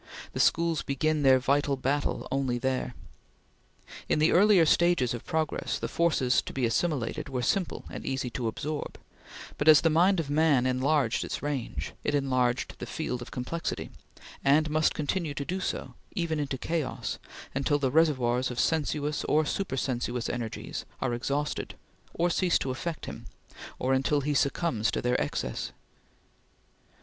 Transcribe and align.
The 0.33 0.39
schools 0.39 0.81
begin 0.81 1.21
their 1.21 1.37
vital 1.37 1.77
battle 1.77 2.27
only 2.31 2.57
there. 2.57 2.95
In 4.09 4.17
the 4.17 4.31
earlier 4.31 4.65
stages 4.65 5.13
of 5.13 5.27
progress, 5.27 5.77
the 5.77 5.87
forces 5.87 6.41
to 6.41 6.53
be 6.53 6.65
assimilated 6.65 7.29
were 7.29 7.43
simple 7.43 7.85
and 7.87 8.03
easy 8.03 8.31
to 8.31 8.47
absorb, 8.47 8.97
but, 9.59 9.67
as 9.67 9.81
the 9.81 9.91
mind 9.91 10.19
of 10.19 10.27
man 10.27 10.65
enlarged 10.65 11.23
its 11.23 11.43
range, 11.43 11.93
it 12.03 12.15
enlarged 12.15 12.79
the 12.79 12.87
field 12.87 13.21
of 13.21 13.29
complexity, 13.29 13.91
and 14.43 14.71
must 14.71 14.95
continue 14.95 15.35
to 15.35 15.45
do 15.45 15.59
so, 15.59 15.93
even 16.15 16.39
into 16.39 16.57
chaos, 16.57 17.19
until 17.53 17.77
the 17.77 17.91
reservoirs 17.91 18.49
of 18.49 18.59
sensuous 18.59 19.23
or 19.25 19.45
supersensuous 19.45 20.27
energies 20.29 20.83
are 20.99 21.13
exhausted, 21.13 21.75
or 22.15 22.31
cease 22.31 22.57
to 22.57 22.71
affect 22.71 23.05
him, 23.05 23.25
or 23.77 23.93
until 23.93 24.21
he 24.21 24.33
succumbs 24.33 24.89
to 24.89 24.99
their 24.99 25.21
excess. 25.21 25.71